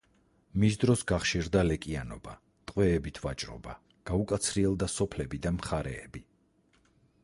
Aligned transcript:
მის 0.61 0.77
დროს 0.83 1.03
გახშირდა 1.11 1.61
ლეკიანობა, 1.67 2.33
ტყვეებით 2.71 3.21
ვაჭრობა, 3.27 3.77
გაუკაცრიელდა 4.11 4.93
სოფლები 4.97 5.45
და 5.47 5.57
მხარეები. 5.61 6.29